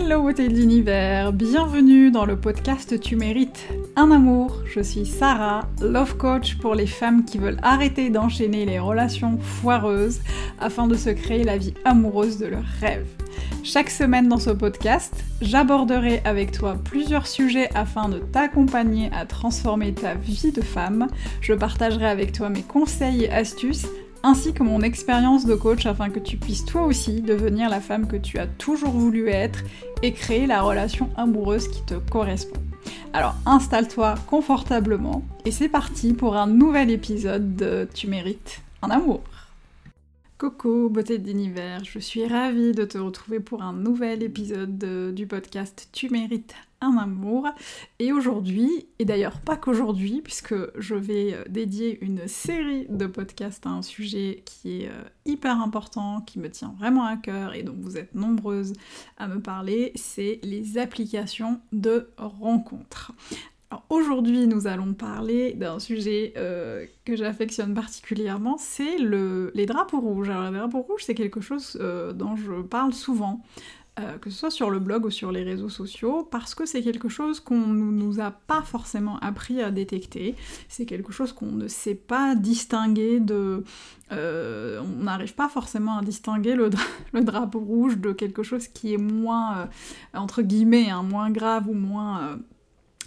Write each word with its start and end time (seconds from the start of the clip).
Hello 0.00 0.22
beauté 0.22 0.46
de 0.46 0.54
l'univers, 0.54 1.32
bienvenue 1.32 2.12
dans 2.12 2.24
le 2.24 2.36
podcast 2.36 3.00
Tu 3.00 3.16
mérites 3.16 3.66
un 3.96 4.12
amour. 4.12 4.62
Je 4.64 4.80
suis 4.80 5.04
Sarah, 5.04 5.68
love 5.82 6.16
coach 6.16 6.56
pour 6.58 6.76
les 6.76 6.86
femmes 6.86 7.24
qui 7.24 7.38
veulent 7.38 7.58
arrêter 7.62 8.08
d'enchaîner 8.08 8.64
les 8.64 8.78
relations 8.78 9.38
foireuses 9.38 10.20
afin 10.60 10.86
de 10.86 10.94
se 10.94 11.10
créer 11.10 11.42
la 11.42 11.58
vie 11.58 11.74
amoureuse 11.84 12.38
de 12.38 12.46
leurs 12.46 12.64
rêves. 12.80 13.08
Chaque 13.64 13.90
semaine 13.90 14.28
dans 14.28 14.38
ce 14.38 14.50
podcast, 14.50 15.24
j'aborderai 15.40 16.22
avec 16.24 16.52
toi 16.52 16.76
plusieurs 16.82 17.26
sujets 17.26 17.68
afin 17.74 18.08
de 18.08 18.18
t'accompagner 18.18 19.10
à 19.12 19.26
transformer 19.26 19.92
ta 19.94 20.14
vie 20.14 20.52
de 20.52 20.62
femme. 20.62 21.08
Je 21.40 21.54
partagerai 21.54 22.06
avec 22.06 22.32
toi 22.32 22.50
mes 22.50 22.62
conseils 22.62 23.24
et 23.24 23.30
astuces 23.30 23.88
ainsi 24.28 24.52
que 24.52 24.62
mon 24.62 24.82
expérience 24.82 25.46
de 25.46 25.54
coach 25.54 25.86
afin 25.86 26.10
que 26.10 26.18
tu 26.18 26.36
puisses 26.36 26.66
toi 26.66 26.82
aussi 26.82 27.22
devenir 27.22 27.70
la 27.70 27.80
femme 27.80 28.06
que 28.06 28.16
tu 28.16 28.38
as 28.38 28.46
toujours 28.46 28.90
voulu 28.90 29.30
être 29.30 29.60
et 30.02 30.12
créer 30.12 30.46
la 30.46 30.60
relation 30.60 31.08
amoureuse 31.16 31.68
qui 31.68 31.82
te 31.82 31.94
correspond. 31.94 32.60
Alors 33.14 33.34
installe-toi 33.46 34.16
confortablement 34.26 35.22
et 35.46 35.50
c'est 35.50 35.70
parti 35.70 36.12
pour 36.12 36.36
un 36.36 36.46
nouvel 36.46 36.90
épisode 36.90 37.56
de 37.56 37.88
Tu 37.94 38.06
mérites 38.06 38.60
un 38.82 38.90
amour. 38.90 39.22
Coucou 40.36 40.90
beauté 40.90 41.16
d'univers, 41.16 41.82
je 41.84 41.98
suis 41.98 42.26
ravie 42.26 42.72
de 42.72 42.84
te 42.84 42.98
retrouver 42.98 43.40
pour 43.40 43.62
un 43.62 43.72
nouvel 43.72 44.22
épisode 44.22 45.14
du 45.14 45.26
podcast 45.26 45.88
Tu 45.90 46.10
mérites 46.10 46.54
un 46.80 46.96
amour. 46.96 47.48
Et 47.98 48.12
aujourd'hui, 48.12 48.86
et 48.98 49.04
d'ailleurs 49.04 49.40
pas 49.40 49.56
qu'aujourd'hui, 49.56 50.20
puisque 50.22 50.54
je 50.78 50.94
vais 50.94 51.34
euh, 51.34 51.44
dédier 51.48 51.98
une 52.04 52.26
série 52.28 52.86
de 52.88 53.06
podcasts 53.06 53.66
à 53.66 53.70
un 53.70 53.82
sujet 53.82 54.42
qui 54.44 54.82
est 54.82 54.88
euh, 54.88 55.02
hyper 55.24 55.60
important, 55.60 56.20
qui 56.20 56.38
me 56.38 56.50
tient 56.50 56.74
vraiment 56.78 57.04
à 57.04 57.16
cœur 57.16 57.54
et 57.54 57.62
dont 57.62 57.76
vous 57.78 57.96
êtes 57.96 58.14
nombreuses 58.14 58.72
à 59.16 59.28
me 59.28 59.40
parler, 59.40 59.92
c'est 59.94 60.40
les 60.42 60.78
applications 60.78 61.60
de 61.72 62.10
rencontres. 62.16 63.12
Aujourd'hui, 63.90 64.46
nous 64.46 64.66
allons 64.66 64.94
parler 64.94 65.52
d'un 65.52 65.78
sujet 65.78 66.32
euh, 66.38 66.86
que 67.04 67.16
j'affectionne 67.16 67.74
particulièrement, 67.74 68.56
c'est 68.56 68.96
le, 68.96 69.50
les 69.54 69.66
drapeaux 69.66 70.00
rouges. 70.00 70.30
Alors 70.30 70.50
les 70.50 70.58
drapeaux 70.58 70.80
rouges, 70.80 71.02
c'est 71.04 71.14
quelque 71.14 71.42
chose 71.42 71.78
dont 72.14 72.34
je 72.34 72.62
parle 72.62 72.94
souvent, 72.94 73.42
euh, 73.98 74.18
que 74.18 74.30
ce 74.30 74.38
soit 74.38 74.50
sur 74.50 74.70
le 74.70 74.78
blog 74.78 75.04
ou 75.06 75.10
sur 75.10 75.32
les 75.32 75.42
réseaux 75.42 75.68
sociaux, 75.68 76.26
parce 76.30 76.54
que 76.54 76.66
c'est 76.66 76.82
quelque 76.82 77.08
chose 77.08 77.40
qu'on 77.40 77.66
ne 77.66 77.90
nous 77.90 78.20
a 78.20 78.30
pas 78.30 78.62
forcément 78.62 79.18
appris 79.20 79.60
à 79.62 79.70
détecter. 79.70 80.34
C'est 80.68 80.86
quelque 80.86 81.12
chose 81.12 81.32
qu'on 81.32 81.52
ne 81.52 81.68
sait 81.68 81.94
pas 81.94 82.34
distinguer 82.34 83.20
de... 83.20 83.64
on 84.10 85.02
n'arrive 85.02 85.34
pas 85.34 85.48
forcément 85.48 85.98
à 85.98 86.02
distinguer 86.02 86.54
le, 87.12 87.20
drapeau 87.22 87.60
rouge 87.60 87.98
de 87.98 88.12
quelque 88.12 88.42
chose 88.42 88.68
qui 88.68 88.94
est 88.94 88.98
moins, 88.98 89.68
entre 90.14 90.42
guillemets, 90.42 90.90
hein, 90.90 91.02
moins 91.02 91.30
grave 91.30 91.68
ou 91.68 91.74
moins 91.74 92.38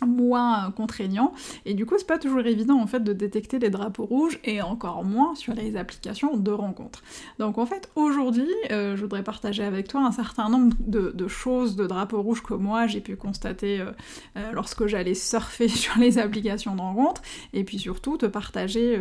moins 0.06 0.72
contraignant 0.72 1.34
et 1.66 1.74
du 1.74 1.86
coup 1.86 1.96
c'est 1.98 2.08
pas 2.08 2.18
toujours 2.18 2.40
évident 2.40 2.80
en 2.80 2.88
fait 2.88 3.02
de 3.02 3.14
détecter 3.14 3.60
les 3.60 3.70
drapeaux 3.70 4.06
rouges 4.06 4.40
et 4.44 4.62
encore 4.62 5.04
moins 5.04 5.36
sur 5.36 5.54
les 5.54 5.76
applications 5.78 6.38
de 6.38 6.52
rencontres. 6.52 7.04
Donc 7.40 7.58
en 7.58 7.66
fait 7.66 7.90
aujourd'hui 7.96 8.50
euh, 8.72 8.96
je 8.96 9.02
voudrais 9.02 9.24
partager 9.24 9.64
avec 9.64 9.88
toi 9.88 10.02
un 10.02 10.12
certain 10.12 10.50
nombre 10.50 10.76
de, 10.80 11.28
choses 11.28 11.76
de 11.76 11.86
drapeaux 11.86 12.22
rouges 12.22 12.44
que 12.44 12.54
moi 12.54 12.88
j'ai 12.88 13.02
pu 13.02 13.16
constater 13.16 13.80
euh, 13.80 13.92
euh, 14.38 14.52
lorsque 14.52 14.88
j'allais 14.88 15.14
surfer 15.14 15.68
sur 15.82 15.98
les 16.00 16.18
applications 16.18 16.76
de 16.76 16.82
rencontres 16.82 17.22
et 17.54 17.64
puis 17.64 17.80
surtout 17.80 18.18
te 18.18 18.26
partager, 18.26 19.00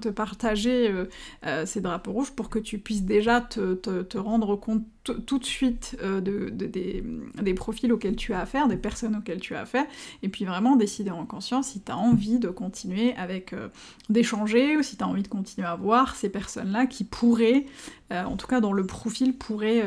te 0.00 0.08
partager 0.08 0.92
ces 1.64 1.80
drapeaux 1.80 2.12
rouges 2.12 2.32
pour 2.32 2.48
que 2.48 2.58
tu 2.58 2.78
puisses 2.78 3.02
déjà 3.02 3.40
te, 3.40 3.74
te 3.74 4.18
rendre 4.18 4.56
compte 4.56 4.84
tout 5.04 5.38
de 5.38 5.44
suite 5.44 5.96
euh, 6.02 6.20
de, 6.20 6.48
des, 6.48 7.54
profils 7.54 7.92
auxquels 7.92 8.16
tu 8.16 8.32
as 8.32 8.40
affaire, 8.40 8.68
des 8.68 8.76
personnes 8.76 9.16
auxquelles 9.16 9.40
tu 9.40 9.54
as 9.54 9.60
affaire, 9.60 9.84
et 10.22 10.28
puis 10.28 10.44
vraiment 10.44 10.76
décider 10.76 11.10
en 11.10 11.26
conscience 11.26 11.68
si 11.68 11.80
tu 11.80 11.92
as 11.92 11.96
envie 11.96 12.38
de 12.38 12.48
continuer 12.48 13.14
avec 13.16 13.52
euh, 13.52 13.68
d'échanger, 14.08 14.76
ou 14.76 14.82
si 14.82 14.96
tu 14.96 15.04
as 15.04 15.08
envie 15.08 15.22
de 15.22 15.28
continuer 15.28 15.66
à 15.66 15.76
voir 15.76 16.16
ces 16.16 16.28
personnes-là 16.28 16.86
qui 16.86 17.04
pourraient, 17.04 17.66
euh, 18.12 18.24
en 18.24 18.36
tout 18.36 18.46
cas 18.46 18.60
dans 18.60 18.72
le 18.72 18.86
profil, 18.86 19.36
pourraient 19.36 19.84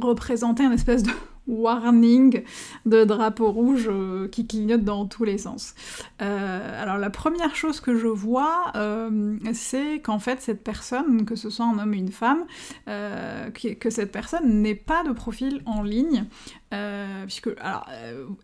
représenter 0.00 0.64
un 0.64 0.72
espèce 0.72 1.02
de 1.02 1.12
warning 1.48 2.42
de 2.86 3.04
drapeau 3.04 3.50
rouge 3.50 3.88
euh, 3.90 4.28
qui 4.28 4.46
clignote 4.46 4.84
dans 4.84 5.06
tous 5.06 5.24
les 5.24 5.38
sens. 5.38 5.74
Euh, 6.22 6.82
alors 6.82 6.98
la 6.98 7.10
première 7.10 7.56
chose 7.56 7.80
que 7.80 7.96
je 7.96 8.06
vois, 8.06 8.70
euh, 8.76 9.36
c'est 9.54 10.00
qu'en 10.00 10.18
fait 10.18 10.40
cette 10.40 10.62
personne, 10.62 11.24
que 11.24 11.34
ce 11.34 11.50
soit 11.50 11.64
un 11.64 11.78
homme 11.78 11.90
ou 11.90 11.94
une 11.94 12.12
femme, 12.12 12.44
que 12.86 13.90
cette 13.90 14.12
personne 14.12 14.62
n'ait 14.62 14.74
pas 14.74 15.02
de 15.04 15.12
profil 15.12 15.62
en 15.66 15.82
ligne, 15.82 16.26
puisque, 16.70 17.50
alors, 17.60 17.86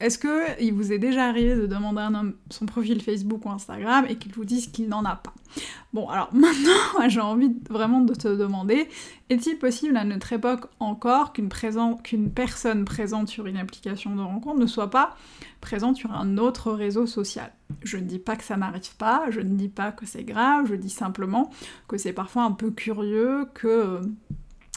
est-ce 0.01 0.19
que 0.19 0.61
il 0.62 0.73
vous 0.73 0.93
est 0.93 0.99
déjà 0.99 1.27
arrivé 1.27 1.55
de 1.57 1.67
demander 1.67 2.01
à 2.01 2.07
un 2.07 2.15
homme 2.15 2.35
son 2.51 2.67
profil 2.67 3.03
Facebook 3.03 3.45
ou 3.45 3.51
Instagram 3.51 4.07
et 4.09 4.17
qu'il 4.17 4.33
vous 4.33 4.45
dise 4.45 4.69
qu'il 4.69 4.89
n'en 4.89 5.05
a 5.05 5.17
pas? 5.17 5.35
Bon, 5.93 6.09
alors 6.09 6.29
maintenant, 6.35 7.09
j'ai 7.09 7.21
envie 7.21 7.55
vraiment 7.71 8.01
de 8.01 8.15
te 8.15 8.29
demander, 8.29 8.89
est-il 9.31 9.59
possible 9.59 9.97
à 9.97 10.05
notre 10.05 10.33
époque 10.33 10.67
encore 10.81 11.33
qu'une 11.33 12.31
personne 12.31 12.85
présente 12.85 13.29
sur 13.29 13.47
une 13.47 13.57
application 13.57 14.15
de 14.17 14.21
rencontre 14.21 14.59
ne 14.59 14.67
soit 14.67 14.91
pas 14.91 15.17
présente 15.61 15.97
sur 15.97 16.12
un 16.12 16.39
autre 16.39 16.73
réseau 16.73 17.06
social? 17.06 17.53
Je 17.83 17.97
ne 17.97 18.03
dis 18.03 18.19
pas 18.19 18.37
que 18.37 18.45
ça 18.45 18.56
n'arrive 18.56 18.97
pas, 18.97 19.27
je 19.31 19.41
ne 19.41 19.55
dis 19.55 19.69
pas 19.69 19.93
que 19.93 20.06
c'est 20.06 20.25
grave, 20.25 20.67
je 20.67 20.75
dis 20.75 20.91
simplement 20.91 21.51
que 21.89 21.97
c'est 21.97 22.12
parfois 22.12 22.43
un 22.43 22.53
peu 22.53 22.71
curieux 22.71 23.47
que 23.55 24.01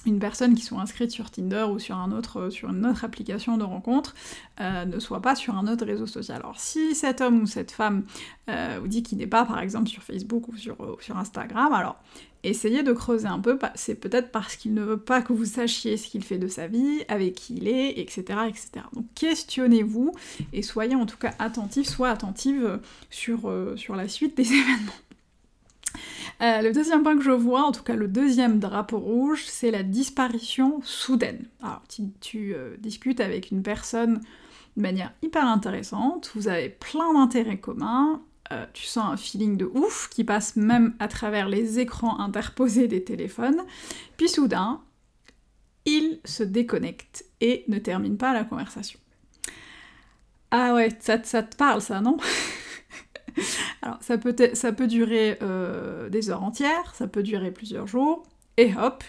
une 0.07 0.19
personne 0.19 0.55
qui 0.55 0.63
soit 0.63 0.79
inscrite 0.79 1.11
sur 1.11 1.29
Tinder 1.29 1.65
ou 1.69 1.79
sur, 1.79 1.95
un 1.95 2.11
autre, 2.11 2.41
euh, 2.41 2.49
sur 2.49 2.69
une 2.69 2.85
autre 2.85 3.03
application 3.03 3.57
de 3.57 3.63
rencontre 3.63 4.15
euh, 4.59 4.85
ne 4.85 4.99
soit 4.99 5.21
pas 5.21 5.35
sur 5.35 5.55
un 5.55 5.67
autre 5.67 5.85
réseau 5.85 6.07
social. 6.07 6.37
Alors 6.37 6.59
si 6.59 6.95
cet 6.95 7.21
homme 7.21 7.41
ou 7.41 7.45
cette 7.45 7.71
femme 7.71 8.03
euh, 8.49 8.79
vous 8.81 8.87
dit 8.87 9.03
qu'il 9.03 9.17
n'est 9.17 9.27
pas 9.27 9.45
par 9.45 9.59
exemple 9.59 9.87
sur 9.87 10.03
Facebook 10.03 10.47
ou 10.47 10.57
sur, 10.57 10.77
Instagram, 11.15 11.73
alors 11.73 11.97
essayez 12.43 12.83
de 12.83 12.93
creuser 12.93 13.27
un 13.27 13.39
peu, 13.39 13.57
c'est 13.75 13.95
peut-être 13.95 14.31
parce 14.31 14.55
qu'il 14.55 14.73
ne 14.73 14.81
veut 14.81 14.99
pas 14.99 15.21
que 15.21 15.33
vous 15.33 15.45
sachiez 15.45 15.97
ce 15.97 16.07
qu'il 16.07 16.23
fait 16.23 16.37
de 16.37 16.47
sa 16.47 16.67
vie, 16.67 17.03
avec 17.07 17.35
qui 17.35 17.55
il 17.55 17.67
est, 17.67 17.99
etc. 17.99 18.21
etc. 18.47 18.69
Donc 18.93 19.05
questionnez-vous 19.15 20.11
et 20.53 20.61
soyez 20.61 20.95
en 20.95 21.05
tout 21.05 21.17
cas 21.17 21.33
attentifs, 21.39 21.87
soit 21.87 22.09
attentive 22.09 22.79
sur 23.09 23.49
la 23.49 24.07
suite 24.07 24.37
des 24.37 24.47
événements. 24.53 24.93
Euh, 26.41 26.61
le 26.61 26.71
deuxième 26.71 27.01
point 27.03 27.17
que 27.17 27.23
je 27.23 27.31
vois, 27.31 27.63
en 27.63 27.71
tout 27.71 27.83
cas 27.83 27.95
le 27.95 28.07
deuxième 28.07 28.59
drapeau 28.59 28.99
rouge, 28.99 29.45
c'est 29.47 29.71
la 29.71 29.83
disparition 29.83 30.81
soudaine. 30.83 31.45
Alors 31.63 31.81
tu, 32.21 32.53
euh, 32.53 32.75
discutes 32.77 33.19
avec 33.19 33.51
une 33.51 33.63
personne 33.63 34.21
de 34.75 34.81
manière 34.81 35.13
hyper 35.23 35.45
intéressante, 35.45 36.31
vous 36.35 36.47
avez 36.47 36.69
plein 36.69 37.13
d'intérêts 37.13 37.59
communs, 37.59 38.21
euh, 38.51 38.65
tu 38.73 38.85
sens 38.85 39.05
un 39.11 39.17
feeling 39.17 39.57
de 39.57 39.65
ouf 39.65 40.09
qui 40.09 40.23
passe 40.23 40.55
même 40.55 40.93
à 40.99 41.07
travers 41.07 41.49
les 41.49 41.79
écrans 41.79 42.19
interposés 42.19 42.87
des 42.87 43.03
téléphones, 43.03 43.63
puis 44.17 44.29
soudain, 44.29 44.81
il 45.85 46.19
se 46.23 46.43
déconnecte 46.43 47.25
et 47.41 47.63
ne 47.67 47.79
termine 47.79 48.17
pas 48.17 48.33
la 48.33 48.43
conversation. 48.43 48.99
Ah 50.51 50.75
ouais, 50.75 50.95
ça 51.01 51.17
te 51.17 51.55
parle 51.55 51.81
ça, 51.81 51.99
non? 51.99 52.17
Alors 53.81 53.97
ça 54.01 54.17
peut, 54.17 54.33
durer 54.87 55.37
euh, 55.41 56.09
des 56.09 56.29
heures 56.29 56.43
entières, 56.43 56.93
ça 56.95 57.07
peut 57.07 57.23
durer 57.23 57.51
plusieurs 57.51 57.87
jours, 57.87 58.23
et 58.57 58.73
hop, 58.75 59.03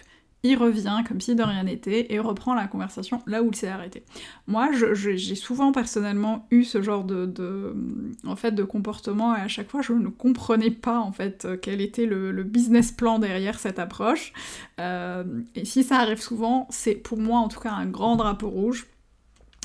il 0.45 0.57
revient 0.57 1.03
comme 1.07 1.21
si 1.21 1.35
de 1.35 1.43
rien 1.43 1.65
n'était 1.65 2.13
et 2.13 2.21
reprend 2.21 2.55
la 2.55 2.69
conversation 2.69 3.21
là 3.27 3.43
où 3.43 3.49
il 3.49 3.57
s'est 3.57 3.69
arrêté. 3.69 4.05
Moi, 4.47 4.71
j'ai 4.73 5.35
souvent 5.35 5.73
personnellement 5.73 6.47
eu 6.51 6.63
ce 6.63 6.81
genre 6.81 7.03
de 7.03 8.63
comportement 8.63 9.37
et 9.37 9.41
à 9.41 9.49
chaque 9.49 9.69
fois 9.69 9.83
je 9.83 9.93
ne 9.93 10.09
comprenais 10.09 10.71
pas 10.71 11.01
en 11.01 11.11
fait 11.11 11.49
quel 11.61 11.81
était 11.81 12.07
le, 12.07 12.45
business 12.45 12.93
plan 12.93 13.19
derrière 13.19 13.59
cette 13.59 13.81
approche. 13.81 14.33
Euh, 14.79 15.25
et 15.57 15.65
si 15.65 15.83
ça 15.83 15.97
arrive 15.97 16.21
souvent, 16.21 16.69
c'est 16.71 16.95
pour 16.95 17.19
moi 17.19 17.41
en 17.41 17.49
tout 17.49 17.61
cas 17.61 17.73
un 17.73 17.87
grand 17.87 18.17
drapeau 18.17 18.49
rouge 18.49 18.87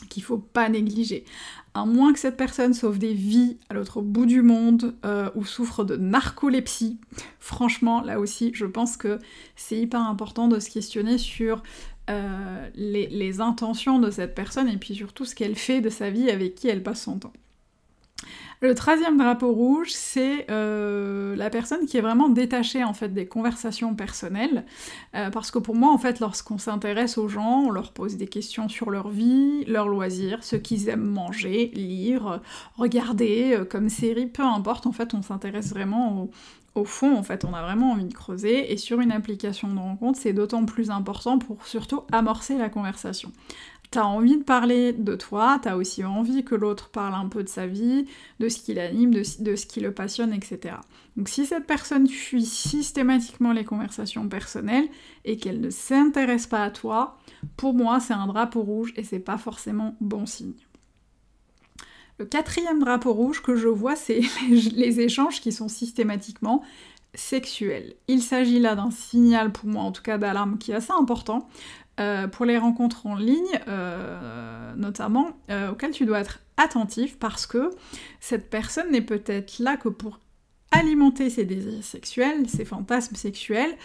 qu'il 0.09 0.23
faut 0.23 0.37
pas 0.39 0.69
négliger 0.69 1.23
à 1.73 1.85
moins 1.85 2.13
que 2.13 2.19
cette 2.19 2.37
personne 2.37 2.73
sauve 2.73 2.99
des 2.99 3.13
vies 3.13 3.57
à 3.69 3.73
l'autre 3.73 4.01
bout 4.01 4.25
du 4.25 4.41
monde 4.41 4.93
euh, 5.05 5.29
ou 5.35 5.43
souffre 5.43 5.83
de 5.83 5.95
narcolepsie, 5.95 6.99
franchement, 7.39 8.01
là 8.01 8.19
aussi, 8.19 8.51
je 8.53 8.65
pense 8.65 8.95
que 8.95 9.19
c'est 9.55 9.77
hyper 9.77 10.01
important 10.01 10.47
de 10.47 10.59
se 10.59 10.69
questionner 10.69 11.17
sur 11.17 11.63
euh, 12.09 12.69
les, 12.75 13.39
intentions 13.39 13.97
de 13.97 14.11
cette 14.11 14.35
personne 14.35 14.67
et 14.67 14.77
puis 14.77 14.93
surtout 14.93 15.25
ce 15.25 15.33
qu'elle 15.33 15.55
fait 15.55 15.81
de 15.81 15.89
sa 15.89 16.09
vie 16.09 16.29
avec 16.29 16.55
qui 16.55 16.67
elle 16.67 16.83
passe 16.83 17.01
son 17.01 17.17
temps. 17.17 17.33
Le 18.63 18.75
troisième 18.75 19.17
drapeau 19.17 19.51
rouge, 19.51 19.89
c'est 19.91 20.49
euh, 20.49 21.35
la 21.35 21.49
personne 21.49 21.85
qui 21.85 21.97
est 21.97 22.01
vraiment 22.01 22.29
détachée 22.29 22.81
en 22.81 22.93
fait 22.93 23.09
des 23.09 23.25
conversations 23.25 23.93
personnelles, 23.93 24.63
euh, 25.15 25.29
parce 25.31 25.51
que 25.51 25.59
pour 25.59 25.75
moi 25.75 25.91
en 25.91 25.97
fait, 25.97 26.21
lorsqu'on 26.21 26.57
s'intéresse 26.57 27.17
aux 27.17 27.27
gens, 27.27 27.63
on 27.65 27.71
leur 27.71 27.91
pose 27.91 28.15
des 28.15 28.27
questions 28.27 28.69
sur 28.69 28.89
leur 28.89 29.09
vie, 29.09 29.65
leurs 29.65 29.89
loisirs, 29.89 30.45
ce 30.45 30.55
qu'ils 30.55 30.87
aiment 30.87 31.03
manger, 31.03 31.71
lire, 31.73 32.39
regarder 32.77 33.53
euh, 33.53 33.65
comme 33.65 33.89
série, 33.89 34.27
peu 34.27 34.43
importe. 34.43 34.87
En 34.87 34.93
fait, 34.93 35.13
on 35.13 35.21
s'intéresse 35.21 35.71
vraiment 35.71 36.29
au, 36.73 36.85
fond, 36.85 37.17
en 37.17 37.23
fait, 37.23 37.43
on 37.43 37.53
a 37.53 37.61
vraiment 37.61 37.91
envie 37.91 38.05
de 38.05 38.13
creuser, 38.13 38.71
et 38.71 38.77
sur 38.77 39.01
une 39.01 39.11
application 39.11 39.67
de 39.67 39.77
rencontre, 39.77 40.19
c'est 40.21 40.31
d'autant 40.31 40.63
plus 40.63 40.89
important 40.89 41.37
pour 41.37 41.67
surtout 41.67 42.03
amorcer 42.13 42.57
la 42.57 42.69
conversation 42.69 43.29
T'as 43.93 44.05
envie 44.05 44.37
de 44.37 44.43
parler 44.43 44.91
de 44.91 45.13
toi, 45.13 45.59
t'as 45.61 45.75
aussi 45.75 46.03
envie 46.03 46.43
que 46.43 46.55
l'autre 46.55 46.89
parle 46.89 47.13
un 47.13 47.27
peu 47.27 47.43
de 47.43 47.47
sa 47.47 47.67
vie, 47.67 48.07
de 48.39 48.49
ce 48.49 48.57
qui 48.57 48.73
l'anime, 48.73 49.13
de, 49.13 49.21
ce 49.55 49.67
qui 49.67 49.81
le 49.81 49.91
passionne, 49.91 50.33
etc. 50.33 50.77
Donc 51.15 51.29
si 51.29 51.45
cette 51.45 51.67
personne 51.67 52.07
fuit 52.07 52.43
systématiquement 52.43 53.51
les 53.51 53.63
conversations 53.63 54.27
personnelles 54.27 54.87
et 55.25 55.37
qu'elle 55.37 55.61
ne 55.61 55.69
s'intéresse 55.69 56.47
pas 56.47 56.63
à 56.63 56.71
toi, 56.71 57.19
pour 57.55 57.75
moi 57.75 57.99
c'est 57.99 58.15
un 58.15 58.25
drapeau 58.25 58.63
rouge 58.63 58.93
et 58.95 59.03
c'est 59.03 59.19
pas 59.19 59.37
forcément 59.37 59.95
bon 60.01 60.25
signe. 60.25 60.55
Le 62.17 62.25
quatrième 62.25 62.79
drapeau 62.79 63.13
rouge 63.13 63.43
que 63.43 63.55
je 63.55 63.67
vois, 63.67 63.95
c'est 63.95 64.21
les 64.49 65.01
échanges 65.01 65.39
qui 65.39 65.51
sont 65.51 65.67
systématiquement 65.67 66.63
sexuels. 67.15 67.93
Il 68.07 68.21
s'agit 68.21 68.59
là 68.59 68.75
d'un 68.75 68.89
signal, 68.89 69.51
pour 69.51 69.69
moi 69.69 69.83
en 69.83 69.91
tout 69.91 70.01
cas, 70.01 70.17
d'alarme 70.17 70.57
qui 70.57 70.71
est 70.71 70.75
assez 70.75 70.93
important. 70.97 71.47
Euh, 71.99 72.27
pour 72.27 72.45
les 72.45 72.57
rencontres 72.57 73.05
en 73.05 73.15
ligne, 73.15 73.59
euh, 73.67 74.73
notamment, 74.75 75.37
euh, 75.51 75.71
auxquelles 75.71 75.91
tu 75.91 76.05
dois 76.05 76.21
être 76.21 76.39
attentif 76.57 77.19
parce 77.19 77.45
que 77.45 77.69
cette 78.19 78.49
personne 78.49 78.91
n'est 78.91 79.01
peut-être 79.01 79.59
là 79.59 79.77
que 79.77 79.89
pour 79.89 80.19
alimenter 80.71 81.29
ses 81.29 81.45
désirs 81.45 81.83
sexuels, 81.83 82.49
ses 82.49 82.65
fantasmes 82.65 83.15
sexuels, 83.15 83.77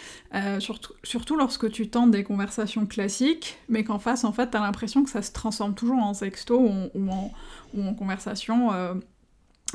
surtout, 0.57 0.93
surtout, 1.03 1.35
lorsque 1.35 1.69
tu 1.69 1.87
tentes 1.87 2.09
des 2.09 2.23
conversations 2.23 2.87
classiques, 2.87 3.59
mais 3.69 3.83
qu'en 3.83 3.99
face, 3.99 4.23
en 4.23 4.31
fait, 4.31 4.47
t'as 4.47 4.59
l'impression 4.59 5.03
que 5.03 5.11
ça 5.11 5.21
se 5.21 5.31
transforme 5.31 5.75
toujours 5.75 5.99
en 5.99 6.15
sexto 6.15 6.59
ou 6.59 7.11
en, 7.11 7.31
ou 7.75 7.83
en 7.83 7.93
conversation 7.93 8.71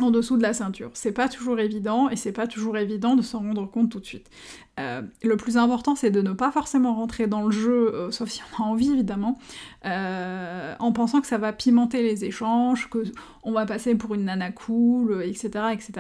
en 0.01 0.11
dessous 0.11 0.37
de 0.37 0.43
la 0.43 0.53
ceinture. 0.53 0.91
C'est 0.95 1.13
pas 1.13 1.29
toujours 1.29 1.59
évident 1.59 2.09
et 2.09 2.17
c'est 2.17 2.33
pas 2.33 2.47
toujours 2.47 2.77
évident 2.77 3.15
de 3.17 3.23
s'en 3.23 3.39
rendre 3.39 3.71
compte 3.71 3.91
tout 3.91 4.01
de 4.01 4.05
suite. 4.05 4.29
Euh, 4.81 5.03
le 5.23 5.37
plus 5.37 5.57
important 5.57 5.95
c'est 5.95 6.11
de 6.11 6.21
ne 6.21 6.33
pas 6.33 6.51
forcément 6.51 6.95
rentrer 6.95 7.29
dans 7.29 7.43
le 7.43 7.53
jeu, 7.53 7.95
euh, 7.95 8.11
sauf 8.11 8.29
si 8.29 8.43
on 8.59 8.63
a 8.65 8.67
envie 8.67 8.91
évidemment, 8.91 9.39
euh, 9.85 10.75
en 10.81 10.91
pensant 10.91 11.21
que 11.21 11.29
ça 11.29 11.39
va 11.39 11.53
pimenter 11.53 12.03
les 12.03 12.25
échanges, 12.25 12.91
que 12.91 13.05
on 13.45 13.53
va 13.53 13.67
passer 13.67 13.95
pour 13.95 14.15
une 14.15 14.25
nana 14.25 14.51
cool, 14.51 15.23
etc. 15.23 15.67
etc. 15.73 15.93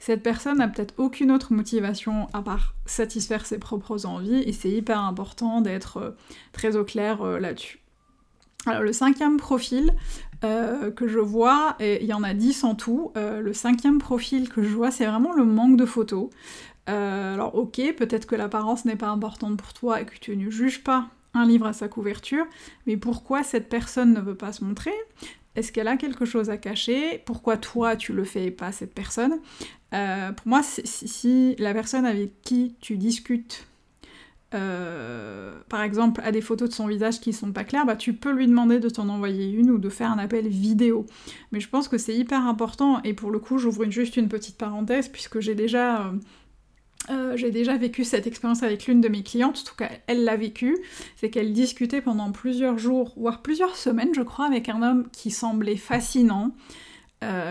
Cette 0.00 0.22
personne 0.22 0.58
n'a 0.58 0.68
peut-être 0.68 0.94
aucune 0.96 1.30
autre 1.30 1.52
motivation 1.52 2.26
à 2.32 2.42
part 2.42 2.74
satisfaire 2.84 3.46
ses 3.46 3.58
propres 3.58 4.06
envies 4.06 4.42
et 4.42 4.52
c'est 4.52 4.70
hyper 4.70 5.00
important 5.00 5.60
d'être 5.60 6.16
très 6.52 6.76
au 6.76 6.84
clair 6.84 7.22
là-dessus. 7.22 7.85
Alors 8.66 8.82
le 8.82 8.92
cinquième 8.92 9.36
profil, 9.36 9.94
euh, 10.44 10.90
que 10.90 11.08
je 11.08 11.18
vois, 11.18 11.76
et 11.80 12.02
il 12.02 12.06
y 12.06 12.12
en 12.12 12.22
a 12.22 12.34
10 12.34 12.64
en 12.64 12.74
tout, 12.74 13.12
euh, 13.16 13.40
le 13.40 13.52
cinquième 13.52 13.98
profil 13.98 14.48
que 14.48 14.62
je 14.62 14.68
vois, 14.68 14.90
c'est 14.90 15.06
vraiment 15.06 15.32
le 15.32 15.44
manque 15.44 15.76
de 15.76 15.86
photos. 15.86 16.28
Euh, 16.88 17.34
alors 17.34 17.54
ok, 17.54 17.80
peut-être 17.96 18.26
que 18.26 18.34
l'apparence 18.34 18.84
n'est 18.84 18.96
pas 18.96 19.08
importante 19.08 19.56
pour 19.56 19.72
toi 19.72 20.00
et 20.00 20.04
que 20.04 20.18
tu 20.18 20.36
ne 20.36 20.50
juges 20.50 20.84
pas 20.84 21.08
un 21.32 21.46
livre 21.46 21.66
à 21.66 21.72
sa 21.72 21.88
couverture, 21.88 22.44
mais 22.86 22.96
pourquoi 22.96 23.42
cette 23.42 23.68
personne 23.68 24.12
ne 24.12 24.20
veut 24.20 24.34
pas 24.34 24.52
se 24.52 24.64
montrer? 24.64 24.92
Est-ce 25.54 25.72
qu'elle 25.72 25.88
a 25.88 25.96
quelque 25.96 26.24
chose 26.24 26.50
à 26.50 26.58
cacher? 26.58 27.22
Pourquoi 27.24 27.56
toi 27.56 27.96
tu 27.96 28.12
le 28.12 28.24
fais 28.24 28.46
et 28.46 28.50
pas 28.50 28.72
cette 28.72 28.94
personne? 28.94 29.38
Pour 29.90 30.46
moi, 30.46 30.60
si 30.62 31.56
la 31.58 31.72
personne 31.72 32.04
avec 32.04 32.42
qui 32.42 32.74
tu 32.80 32.98
discutes 32.98 33.66
euh, 34.56 35.52
par 35.68 35.82
exemple, 35.82 36.20
à 36.24 36.32
des 36.32 36.40
photos 36.40 36.68
de 36.68 36.74
son 36.74 36.86
visage 36.86 37.20
qui 37.20 37.32
sont 37.32 37.52
pas 37.52 37.64
claires, 37.64 37.86
bah, 37.86 37.96
tu 37.96 38.14
peux 38.14 38.32
lui 38.32 38.46
demander 38.46 38.80
de 38.80 38.88
t'en 38.88 39.08
envoyer 39.08 39.50
une 39.50 39.70
ou 39.70 39.78
de 39.78 39.88
faire 39.88 40.10
un 40.10 40.18
appel 40.18 40.48
vidéo. 40.48 41.06
Mais 41.52 41.60
je 41.60 41.68
pense 41.68 41.88
que 41.88 41.98
c'est 41.98 42.16
hyper 42.16 42.46
important, 42.46 43.02
et 43.02 43.14
pour 43.14 43.30
le 43.30 43.38
coup, 43.38 43.58
j'ouvre 43.58 43.84
juste 43.90 44.16
une 44.16 44.28
petite 44.28 44.58
parenthèse, 44.58 45.08
puisque 45.08 45.40
j'ai 45.40 45.54
déjà... 45.54 46.06
Euh, 46.06 46.12
euh, 47.10 47.36
j'ai 47.36 47.52
déjà 47.52 47.76
vécu 47.76 48.02
cette 48.02 48.26
expérience 48.26 48.64
avec 48.64 48.86
l'une 48.86 49.00
de 49.00 49.08
mes 49.08 49.22
clientes, 49.22 49.58
en 49.64 49.68
tout 49.68 49.76
cas 49.76 49.90
elle 50.08 50.24
l'a 50.24 50.36
vécu, 50.36 50.76
c'est 51.16 51.30
qu'elle 51.30 51.52
discutait 51.52 52.00
pendant 52.00 52.32
plusieurs 52.32 52.78
jours, 52.78 53.14
voire 53.16 53.42
plusieurs 53.42 53.76
semaines 53.76 54.12
je 54.12 54.22
crois, 54.22 54.46
avec 54.46 54.68
un 54.68 54.82
homme 54.82 55.06
qui 55.12 55.30
semblait 55.30 55.76
fascinant, 55.76 56.52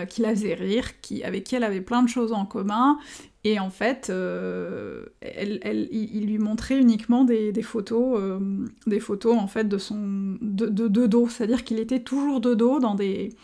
qui 0.08 0.22
la 0.22 0.30
faisait 0.30 0.54
rire, 0.54 1.00
qui, 1.00 1.22
avec 1.22 1.44
qui 1.44 1.54
elle 1.54 1.64
avait 1.64 1.80
plein 1.80 2.02
de 2.02 2.08
choses 2.08 2.32
en 2.32 2.46
commun, 2.46 2.98
et 3.46 3.60
en 3.60 3.70
fait, 3.70 4.08
euh, 4.10 5.04
il, 5.22 6.26
lui 6.26 6.38
montrait 6.38 6.80
uniquement 6.80 7.22
des, 7.22 7.52
photos, 7.62 8.18
euh, 8.20 8.40
des 8.88 8.98
photos 8.98 9.38
en 9.38 9.46
fait 9.46 9.68
de 9.68 9.78
son 9.78 10.36
de, 10.40 10.88
dos, 10.88 11.28
c'est-à-dire 11.28 11.62
qu'il 11.62 11.78
était 11.78 12.00
toujours 12.00 12.40
de 12.40 12.54
dos 12.54 12.80
dans 12.80 12.96
des 12.96 13.36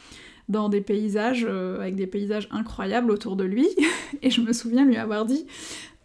dans 0.48 0.68
des 0.68 0.80
paysages 0.80 1.46
euh, 1.48 1.80
avec 1.80 1.94
des 1.94 2.08
paysages 2.08 2.48
incroyables 2.50 3.12
autour 3.12 3.36
de 3.36 3.44
lui. 3.44 3.68
Et 4.22 4.30
je 4.30 4.40
me 4.40 4.52
souviens 4.52 4.84
lui 4.84 4.96
avoir 4.96 5.24
dit 5.24 5.46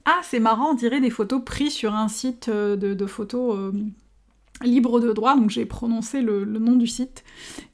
ah 0.06 0.20
c'est 0.22 0.40
marrant, 0.40 0.74
on 0.74 0.76
dirait 0.76 1.02
des 1.02 1.10
photos 1.10 1.42
prises 1.44 1.74
sur 1.74 1.96
un 1.96 2.08
site 2.08 2.52
de, 2.52 3.06
photos 3.08 3.74
libre 4.64 5.00
de 5.00 5.12
droit, 5.14 5.36
donc 5.36 5.50
j'ai 5.50 5.66
prononcé 5.66 6.22
le, 6.22 6.46
nom 6.46 6.76
du 6.76 6.88
site, 6.88 7.24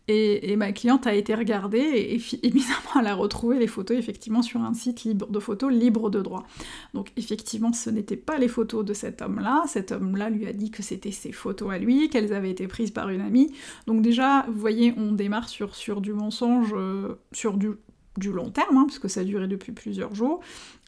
et, 0.08 0.56
ma 0.58 0.74
cliente 0.74 1.08
a 1.08 1.16
été 1.16 1.34
regardée, 1.34 1.80
et, 1.80 2.16
évidemment 2.46 3.00
elle 3.00 3.08
a 3.08 3.16
retrouvé 3.16 3.58
les 3.58 3.68
photos 3.68 3.98
effectivement 3.98 4.42
sur 4.42 4.62
un 4.62 4.74
site 4.74 5.04
libre 5.04 5.28
de 5.28 5.40
photos 5.40 5.72
libre 5.72 6.10
de 6.10 6.22
droit. 6.22 6.46
Donc 6.94 7.12
effectivement 7.16 7.72
ce 7.72 7.90
n'étaient 7.90 8.18
pas 8.18 8.38
les 8.38 8.50
photos 8.50 8.84
de 8.84 8.94
cet 8.94 9.22
homme-là, 9.22 9.64
cet 9.68 9.92
homme-là 9.92 10.30
lui 10.30 10.46
a 10.46 10.54
dit 10.54 10.72
que 10.72 10.84
c'était 10.84 11.12
ses 11.12 11.32
photos 11.32 11.72
à 11.72 11.78
lui, 11.78 12.10
qu'elles 12.10 12.34
avaient 12.34 12.52
été 12.52 12.68
prises 12.68 12.92
par 12.92 13.10
une 13.10 13.22
amie, 13.22 13.54
donc 13.88 14.02
déjà 14.02 14.46
vous 14.48 14.60
voyez 14.60 14.94
on 14.98 15.14
démarre 15.14 15.48
sur, 15.48 16.02
du 16.02 16.14
mensonge, 16.14 16.74
euh, 16.76 17.16
sur 17.32 17.58
du 17.58 17.72
du 18.18 18.32
long 18.32 18.52
terme, 18.52 18.78
hein, 18.78 18.86
puisque 18.88 19.10
ça 19.10 19.22
a 19.22 19.24
duré 19.24 19.48
depuis 19.48 19.72
plusieurs 19.72 20.14
jours, 20.14 20.42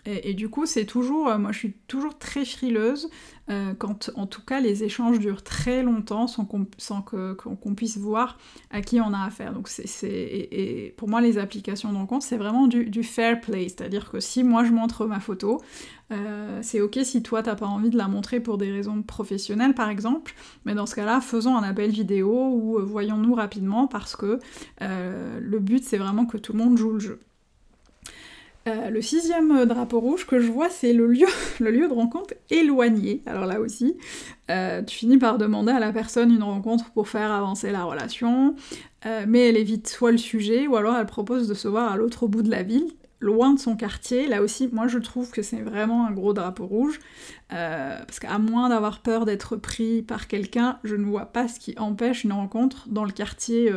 et, 0.07 0.35
du 0.35 0.49
coup, 0.49 0.67
c'est 0.67 0.85
toujours, 0.85 1.29
euh, 1.29 1.37
moi 1.39 1.51
je 1.51 1.57
suis 1.57 1.73
toujours 1.87 2.17
très 2.19 2.45
frileuse 2.45 3.09
euh, 3.49 3.73
quand 3.73 4.11
en 4.15 4.27
tout 4.27 4.43
cas 4.43 4.59
les 4.59 4.83
échanges 4.83 5.19
durent 5.19 5.43
très 5.43 5.81
longtemps 5.81 6.27
sans 6.27 6.45
qu'on 6.45 7.75
puisse 7.75 7.97
voir 7.97 8.37
à 8.69 8.81
qui 8.81 9.01
on 9.01 9.13
a 9.13 9.23
affaire. 9.23 9.53
Donc 9.53 9.67
c'est, 9.67 10.07
et, 10.07 10.93
pour 10.97 11.09
moi 11.09 11.21
les 11.21 11.39
applications 11.39 11.91
de 11.91 12.21
c'est 12.21 12.37
vraiment 12.37 12.67
du, 12.67 13.03
fair 13.03 13.41
play, 13.41 13.63
c'est-à-dire 13.63 14.11
que 14.11 14.19
si 14.19 14.43
moi 14.43 14.63
je 14.63 14.71
montre 14.71 15.07
ma 15.07 15.19
photo, 15.19 15.59
euh, 16.11 16.59
c'est 16.61 16.81
ok 16.81 16.99
si 17.03 17.23
toi 17.23 17.41
t'as 17.41 17.55
pas 17.55 17.65
envie 17.65 17.89
de 17.89 17.97
la 17.97 18.07
montrer 18.07 18.39
pour 18.39 18.59
des 18.59 18.71
raisons 18.71 19.01
professionnelles 19.01 19.73
par 19.73 19.89
exemple, 19.89 20.35
mais 20.65 20.75
dans 20.75 20.85
ce 20.85 20.93
cas-là 20.95 21.19
faisons 21.19 21.57
un 21.57 21.63
appel 21.63 21.89
vidéo 21.89 22.29
ou 22.29 22.79
voyons-nous 22.85 23.33
rapidement 23.33 23.87
parce 23.87 24.15
que 24.15 24.39
le 24.81 25.59
but 25.59 25.83
c'est 25.83 25.97
vraiment 25.97 26.27
que 26.27 26.37
tout 26.37 26.53
le 26.53 26.59
monde 26.59 26.77
joue 26.77 26.91
le 26.91 26.99
jeu. 26.99 27.19
Euh, 28.67 28.89
le 28.89 28.99
sixième 28.99 29.65
drapeau 29.65 29.99
rouge 29.99 30.25
que 30.25 30.39
je 30.39 30.51
vois, 30.51 30.69
c'est 30.71 30.91
le 30.93 31.05
lieu, 31.05 31.27
de 31.59 31.93
rencontre 31.93 32.33
éloigné. 32.49 33.21
Alors 33.27 33.45
là 33.45 33.59
aussi, 33.59 33.95
euh, 34.49 34.81
tu 34.81 34.95
finis 34.95 35.17
par 35.17 35.37
demander 35.37 35.71
à 35.71 35.79
la 35.79 35.91
personne 35.91 36.31
une 36.31 36.41
rencontre 36.41 36.89
pour 36.91 37.07
faire 37.07 37.31
avancer 37.31 37.71
la 37.71 37.83
relation, 37.83 38.55
euh, 39.05 39.25
mais 39.27 39.49
elle 39.49 39.57
évite 39.57 39.87
soit 39.87 40.11
le 40.11 40.17
sujet, 40.17 40.65
ou 40.65 40.75
alors 40.77 40.95
elle 40.95 41.05
propose 41.05 41.47
de 41.47 41.53
se 41.53 41.67
voir 41.67 41.91
à 41.91 41.97
l'autre 41.97 42.27
bout 42.27 42.41
de 42.41 42.49
la 42.49 42.63
ville, 42.63 42.87
loin 43.19 43.53
de 43.53 43.59
son 43.59 43.75
quartier. 43.75 44.27
Là 44.27 44.41
aussi, 44.41 44.67
moi 44.71 44.87
je 44.87 44.97
trouve 44.97 45.29
que 45.29 45.43
c'est 45.43 45.61
vraiment 45.61 46.07
un 46.07 46.11
gros 46.11 46.33
drapeau 46.33 46.65
rouge, 46.65 46.99
parce 47.49 48.19
qu'à 48.19 48.39
moins 48.39 48.69
d'avoir 48.69 49.01
peur 49.01 49.25
d'être 49.25 49.57
pris 49.57 50.01
par 50.01 50.27
quelqu'un, 50.27 50.79
je 50.83 50.95
ne 50.95 51.05
vois 51.05 51.27
pas 51.27 51.47
ce 51.47 51.59
qui 51.59 51.77
empêche 51.77 52.23
une 52.23 52.33
rencontre 52.33 52.87
dans 52.89 53.05
le 53.05 53.11
quartier 53.11 53.71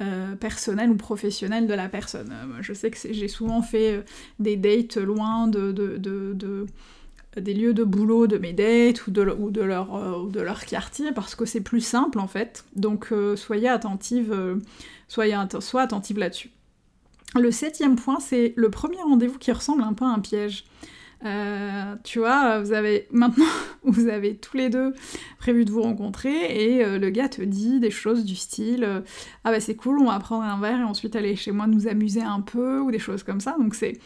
euh, 0.00 0.34
personnel 0.34 0.90
ou 0.90 0.96
professionnel 0.96 1.68
de 1.68 1.74
la 1.74 1.88
personne. 1.88 2.32
Euh, 2.32 2.58
je 2.62 2.72
sais 2.72 2.90
que 2.90 2.98
j'ai 3.12 3.28
souvent 3.28 3.62
fait 3.62 3.92
euh, 3.92 4.02
des 4.40 4.56
dates 4.56 4.96
loin 4.96 5.46
de, 5.46 5.70
des 7.36 7.54
lieux 7.54 7.74
de 7.74 7.84
boulot 7.84 8.26
de 8.26 8.36
mes 8.36 8.52
dates 8.52 9.06
ou 9.06 9.12
de, 9.12 9.22
leur, 9.22 10.64
quartier 10.66 11.12
parce 11.12 11.36
que 11.36 11.44
c'est 11.44 11.60
plus 11.60 11.80
simple 11.80 12.18
en 12.18 12.26
fait. 12.26 12.64
Donc 12.74 13.12
soyez 13.36 13.68
attentive, 13.68 14.58
soyez 15.06 15.34
attentive 15.34 16.18
là-dessus. 16.18 16.50
Le 17.36 17.52
septième 17.52 17.94
point, 17.94 18.18
c'est 18.18 18.52
le 18.56 18.70
premier 18.70 19.00
rendez-vous 19.00 19.38
qui 19.38 19.52
ressemble 19.52 19.82
un 19.82 19.92
peu 19.92 20.04
à 20.04 20.08
un 20.08 20.20
piège. 20.20 20.64
Euh, 21.24 21.94
tu 22.04 22.18
vois, 22.18 22.60
vous 22.60 22.72
avez 22.72 23.06
maintenant, 23.10 23.44
vous 23.82 24.08
avez 24.08 24.36
tous 24.36 24.56
les 24.56 24.68
deux 24.68 24.92
prévu 25.38 25.64
de 25.64 25.70
vous 25.70 25.82
rencontrer 25.82 26.32
et 26.32 26.84
euh, 26.84 26.98
le 26.98 27.10
gars 27.10 27.28
te 27.28 27.40
dit 27.40 27.80
des 27.80 27.90
choses 27.90 28.24
du 28.24 28.36
style 28.36 28.84
euh, 28.84 29.00
ah 29.44 29.50
bah 29.50 29.60
c'est 29.60 29.74
cool, 29.74 29.98
on 30.00 30.06
va 30.06 30.18
prendre 30.18 30.44
un 30.44 30.60
verre 30.60 30.80
et 30.80 30.84
ensuite 30.84 31.16
aller 31.16 31.34
chez 31.36 31.52
moi 31.52 31.66
nous 31.66 31.88
amuser 31.88 32.22
un 32.22 32.40
peu 32.40 32.80
ou 32.80 32.90
des 32.90 32.98
choses 32.98 33.22
comme 33.22 33.40
ça. 33.40 33.56
Donc 33.58 33.74
c'est 33.74 33.98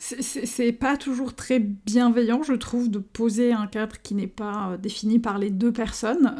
c'est 0.00 0.72
pas 0.72 0.96
toujours 0.96 1.34
très 1.34 1.58
bienveillant, 1.58 2.44
je 2.44 2.52
trouve, 2.52 2.88
de 2.88 3.00
poser 3.00 3.52
un 3.52 3.66
cadre 3.66 3.96
qui 4.00 4.14
n'est 4.14 4.28
pas 4.28 4.76
défini 4.80 5.18
par 5.18 5.38
les 5.38 5.50
deux 5.50 5.72
personnes. 5.72 6.34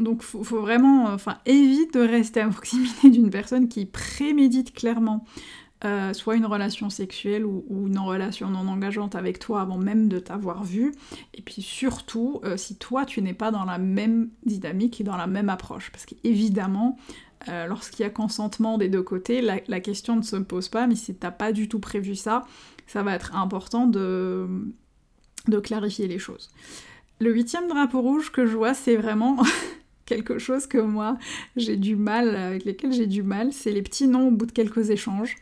donc, 0.00 0.22
faut, 0.22 0.42
faut 0.42 0.60
vraiment, 0.60 1.04
enfin, 1.04 1.36
évite 1.44 1.92
de 1.92 2.00
rester 2.00 2.40
à 2.40 2.48
proximité 2.48 3.10
d'une 3.10 3.28
personne 3.28 3.68
qui 3.68 3.84
prémédite 3.84 4.72
clairement 4.72 5.26
euh, 5.84 6.14
soit 6.14 6.36
une 6.36 6.46
relation 6.46 6.88
sexuelle 6.88 7.44
ou, 7.44 7.64
une 7.86 7.98
relation 7.98 8.48
non 8.48 8.66
engageante 8.68 9.14
avec 9.14 9.38
toi 9.38 9.60
avant 9.60 9.76
même 9.76 10.08
de 10.08 10.18
t'avoir 10.18 10.64
vu. 10.64 10.94
Et 11.34 11.42
puis 11.42 11.60
surtout, 11.60 12.40
euh, 12.44 12.56
si 12.56 12.76
toi 12.76 13.04
tu 13.04 13.20
n'es 13.20 13.34
pas 13.34 13.50
dans 13.50 13.64
la 13.64 13.76
même 13.76 14.30
dynamique 14.46 15.00
et 15.00 15.04
dans 15.04 15.16
la 15.16 15.26
même 15.26 15.50
approche. 15.50 15.90
Parce 15.90 16.06
qu'évidemment, 16.06 16.96
euh, 17.48 17.66
lorsqu'il 17.66 18.00
y 18.00 18.06
a 18.06 18.10
consentement 18.10 18.78
des 18.78 18.88
deux 18.88 19.02
côtés, 19.02 19.42
la, 19.42 19.80
question 19.80 20.16
ne 20.16 20.22
se 20.22 20.36
pose 20.36 20.68
pas, 20.68 20.86
mais 20.86 20.94
si 20.94 21.14
t'as 21.14 21.30
pas 21.30 21.52
du 21.52 21.68
tout 21.68 21.80
prévu 21.80 22.14
ça, 22.14 22.44
ça 22.86 23.02
va 23.02 23.14
être 23.14 23.36
important 23.36 23.86
de, 23.86 24.48
de 25.48 25.58
clarifier 25.58 26.08
les 26.08 26.18
choses. 26.18 26.50
Le 27.20 27.30
huitième 27.30 27.68
drapeau 27.68 28.00
rouge 28.00 28.32
que 28.32 28.46
je 28.46 28.56
vois, 28.56 28.72
c'est 28.72 28.96
vraiment 28.96 29.36
quelque 30.06 30.38
chose 30.38 30.66
que 30.66 30.78
moi 30.78 31.18
j'ai 31.56 31.76
du 31.76 31.96
mal, 31.96 32.34
avec 32.34 32.64
lesquels 32.64 32.92
j'ai 32.92 33.06
du 33.06 33.22
mal, 33.22 33.52
c'est 33.52 33.72
les 33.72 33.82
petits 33.82 34.08
noms 34.08 34.28
au 34.28 34.30
bout 34.30 34.46
de 34.46 34.52
quelques 34.52 34.88
échanges. 34.88 35.36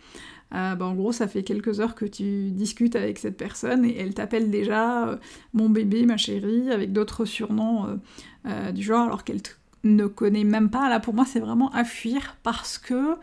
Euh, 0.55 0.75
bah, 0.75 0.87
en 0.87 0.95
gros, 0.95 1.13
ça 1.13 1.29
fait 1.29 1.43
quelques 1.43 1.81
heures 1.81 1.95
que 1.95 2.05
tu 2.05 2.51
discutes 2.51 2.97
avec 2.97 3.19
cette 3.19 3.37
personne 3.37 3.85
et 3.85 3.97
elle 3.99 4.15
t'appelle 4.15 4.51
déjà 4.51 5.09
euh, 5.09 5.17
mon 5.55 5.69
bébé, 5.69 6.05
ma 6.05 6.17
chérie, 6.17 6.71
avec 6.71 6.93
d'autres 6.93 7.25
surnoms 7.25 7.99
euh, 8.47 8.73
du 8.73 8.83
genre, 8.83 9.07
alors 9.07 9.25
qu'elle 9.25 9.41
ne 9.85 10.07
connaît 10.07 10.45
même 10.45 10.69
pas. 10.69 10.91
Là, 10.91 11.01
pour 11.01 11.15
moi, 11.15 11.25
c'est 11.25 11.41
vraiment 11.41 11.71
à 11.73 11.85
fuir 11.85 12.37
parce 12.43 12.79
que 12.79 13.17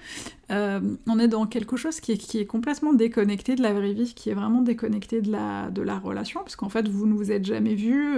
on 0.51 1.19
est 1.19 1.27
dans 1.27 1.45
quelque 1.45 1.77
chose 1.77 2.00
qui 2.00 2.13
est, 2.13 2.45
complètement 2.48 2.91
déconnecté 2.91 3.55
de 3.55 3.62
la 3.62 3.71
vraie 3.71 3.93
vie, 3.93 4.15
qui 4.15 4.31
est 4.31 4.33
vraiment 4.33 4.63
déconnecté 4.63 5.21
de 5.21 5.31
la, 5.31 6.00
relation, 6.00 6.39
parce 6.39 6.55
qu'en 6.55 6.69
fait, 6.69 6.88
vous 6.88 7.05
ne 7.05 7.13
vous 7.13 7.31
êtes 7.31 7.45
jamais 7.45 7.75
vu 7.75 8.17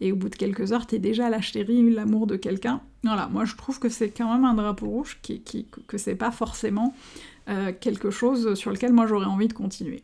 et 0.00 0.12
au 0.12 0.16
bout 0.16 0.28
de 0.28 0.36
quelques 0.36 0.70
heures, 0.70 0.86
t'es 0.86 1.00
déjà 1.00 1.28
la 1.30 1.40
chérie, 1.40 1.90
l'amour 1.90 2.28
de 2.28 2.36
quelqu'un. 2.36 2.80
Voilà, 3.02 3.26
moi, 3.26 3.44
je 3.44 3.56
trouve 3.56 3.80
que 3.80 3.88
c'est 3.88 4.10
quand 4.10 4.32
même 4.32 4.44
un 4.44 4.54
drapeau 4.54 4.86
rouge, 4.86 5.18
qui 5.20 5.66
que 5.88 5.98
c'est 5.98 6.14
pas 6.14 6.30
forcément 6.30 6.94
euh, 7.48 7.72
quelque 7.78 8.10
chose 8.10 8.54
sur 8.54 8.70
lequel 8.70 8.92
moi 8.92 9.06
j'aurais 9.06 9.26
envie 9.26 9.48
de 9.48 9.52
continuer. 9.52 10.02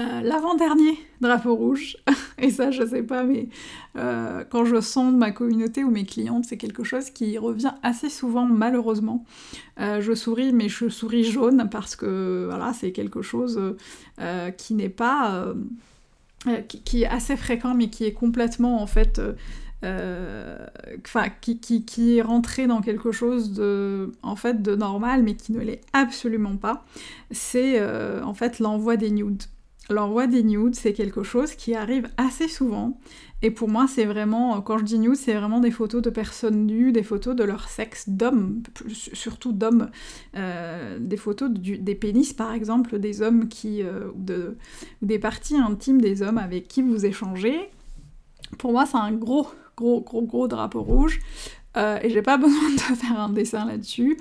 Euh, 0.00 0.22
l'avant-dernier 0.22 0.98
drapeau 1.20 1.54
rouge, 1.54 1.96
et 2.38 2.50
ça 2.50 2.72
je 2.72 2.84
sais 2.84 3.04
pas, 3.04 3.22
mais 3.22 3.48
euh, 3.96 4.42
quand 4.50 4.64
je 4.64 4.80
sonde 4.80 5.16
ma 5.16 5.30
communauté 5.30 5.84
ou 5.84 5.90
mes 5.90 6.04
clientes, 6.04 6.44
c'est 6.46 6.56
quelque 6.56 6.82
chose 6.82 7.10
qui 7.10 7.38
revient 7.38 7.74
assez 7.84 8.08
souvent 8.08 8.46
malheureusement. 8.46 9.24
je 9.78 10.14
souris, 10.14 10.52
mais 10.52 10.68
je 10.68 10.88
souris 10.88 11.24
jaune 11.24 11.68
parce 11.70 11.94
que 11.94 12.46
voilà, 12.46 12.72
c'est 12.72 12.90
quelque 12.90 13.22
chose 13.22 13.76
qui 14.56 14.74
n'est 14.74 14.88
pas. 14.88 15.54
qui, 16.68 17.02
est 17.04 17.06
assez 17.06 17.36
fréquent, 17.36 17.74
mais 17.74 17.88
qui 17.88 18.04
est 18.04 18.12
complètement 18.12 18.82
en 18.82 18.88
fait 18.88 19.20
euh, 19.84 20.66
enfin, 21.04 21.26
qui, 21.40 21.58
qui, 21.58 22.16
est 22.16 22.22
rentré 22.22 22.66
dans 22.66 22.80
quelque 22.80 23.12
chose 23.12 23.52
de, 23.52 24.12
en 24.22 24.36
fait, 24.36 24.62
de 24.62 24.74
normal, 24.74 25.22
mais 25.22 25.34
qui 25.34 25.52
ne 25.52 25.60
l'est 25.60 25.82
absolument 25.92 26.56
pas, 26.56 26.84
c'est 27.30 27.78
euh, 27.78 28.22
en 28.24 28.34
fait 28.34 28.58
l'envoi 28.58 28.96
des 28.96 29.10
nudes. 29.10 29.42
L'envoi 29.90 30.26
des 30.26 30.42
nudes, 30.42 30.74
c'est 30.74 30.94
quelque 30.94 31.22
chose 31.22 31.54
qui 31.54 31.74
arrive 31.74 32.08
assez 32.16 32.48
souvent. 32.48 32.98
Et 33.42 33.50
pour 33.50 33.68
moi, 33.68 33.86
c'est 33.86 34.06
vraiment, 34.06 34.62
quand 34.62 34.78
je 34.78 34.84
dis 34.84 34.98
nudes, 34.98 35.16
c'est 35.16 35.34
vraiment 35.34 35.60
des 35.60 35.70
photos 35.70 36.00
de 36.00 36.08
personnes 36.08 36.64
nues, 36.64 36.90
des 36.90 37.02
photos 37.02 37.36
de 37.36 37.44
leur 37.44 37.68
sexe, 37.68 38.08
d'hommes, 38.08 38.62
surtout 38.88 39.52
d'hommes, 39.52 39.90
euh, 40.36 40.98
des 40.98 41.18
photos 41.18 41.50
des 41.50 41.94
pénis 41.94 42.32
par 42.32 42.54
exemple, 42.54 42.98
des 42.98 43.20
hommes 43.20 43.48
qui, 43.48 43.82
de, 44.16 44.56
des 45.02 45.18
parties 45.18 45.58
intimes 45.58 46.00
des 46.00 46.22
hommes 46.22 46.38
avec 46.38 46.68
qui 46.68 46.80
vous 46.80 47.04
échangez. 47.04 47.68
Pour 48.56 48.72
moi, 48.72 48.86
c'est 48.86 48.96
un 48.96 49.12
gros 49.12 49.48
gros, 49.76 50.00
gros, 50.00 50.22
gros 50.22 50.48
drapeau 50.48 50.82
rouge. 50.82 51.20
Euh, 51.76 51.98
et 52.02 52.10
j'ai 52.10 52.22
pas 52.22 52.36
besoin 52.38 52.70
de 52.70 52.80
faire 52.80 53.18
un 53.18 53.30
dessin 53.30 53.64
là-dessus. 53.64 54.16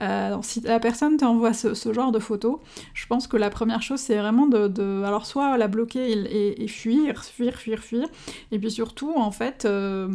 Euh, 0.00 0.36
si 0.42 0.60
la 0.60 0.80
personne 0.80 1.16
t'envoie 1.16 1.52
ce, 1.52 1.74
ce, 1.74 1.92
genre 1.92 2.12
de 2.12 2.18
photos, 2.18 2.58
je 2.94 3.06
pense 3.06 3.26
que 3.26 3.36
la 3.36 3.50
première 3.50 3.82
chose 3.82 4.00
c'est 4.00 4.18
vraiment 4.18 4.46
de, 4.46 5.02
alors 5.04 5.26
soit 5.26 5.56
la 5.56 5.68
bloquer 5.68 6.10
et, 6.10 6.62
et, 6.62 6.68
fuir, 6.68 7.24
fuir, 7.24 7.56
fuir, 7.56 7.82
fuir, 7.82 8.08
et 8.52 8.58
puis 8.58 8.70
surtout 8.70 9.12
en 9.16 9.30
fait 9.30 9.64
euh, 9.64 10.08